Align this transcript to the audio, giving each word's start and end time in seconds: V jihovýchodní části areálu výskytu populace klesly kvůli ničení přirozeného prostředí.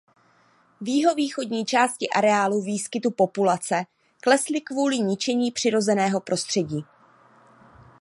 V 0.81 0.87
jihovýchodní 0.89 1.65
části 1.65 2.09
areálu 2.09 2.61
výskytu 2.61 3.11
populace 3.11 3.85
klesly 4.23 4.61
kvůli 4.61 4.99
ničení 4.99 5.51
přirozeného 5.51 6.19
prostředí. 6.21 6.85